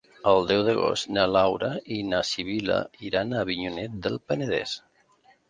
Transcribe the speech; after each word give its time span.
El 0.29 0.45
deu 0.51 0.61
d'agost 0.67 1.11
na 1.17 1.25
Laura 1.33 1.69
i 1.97 1.99
na 2.13 2.23
Sibil·la 2.31 2.79
iran 3.11 3.37
a 3.37 3.45
Avinyonet 3.47 4.01
del 4.09 4.19
Penedès. 4.33 4.77